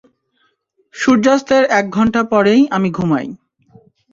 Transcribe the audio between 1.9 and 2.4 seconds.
ঘন্টা